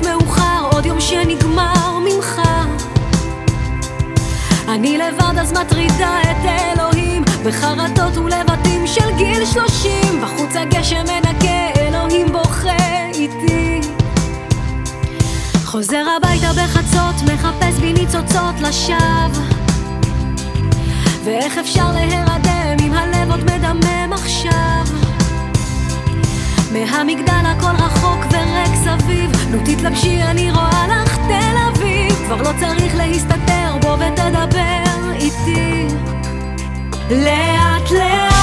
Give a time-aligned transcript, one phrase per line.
[0.00, 2.40] מסיימת מאוחר, עוד יום שנגמר ממך.
[4.68, 10.22] אני לבד אז מטרידה את אלוהים, בחרטות ולבטים של גיל שלושים.
[10.22, 13.80] בחוץ הגשם מנקה, אלוהים בוכה איתי.
[15.64, 19.44] חוזר הביתה בחצות, מחפש בי ניצוצות לשווא.
[21.24, 25.05] ואיך אפשר להירדם אם הלב עוד מדמם עכשיו?
[26.76, 29.30] מהמגדל הכל רחוק וריק סביב.
[29.50, 32.12] נו תתלבשי אני רואה לך תל אביב.
[32.26, 35.86] כבר לא צריך להסתתר בוא ותדבר איתי.
[37.10, 38.35] לאט לאט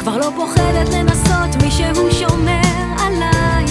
[0.00, 2.60] כבר לא פוחדת לנסות, מישהו שומר
[2.98, 3.64] עליי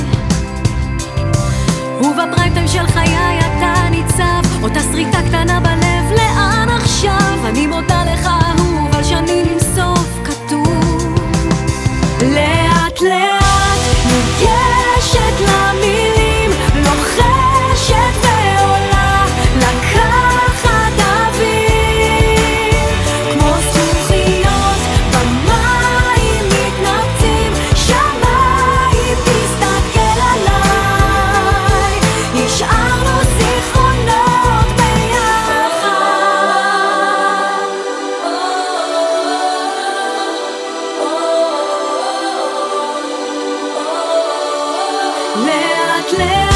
[2.00, 7.40] ובפריים של חיי אתה ניצב, אותה שריטה קטנה בלב, לאן עכשיו?
[7.46, 7.89] אני מודה
[46.12, 46.49] ביחד לאט לאט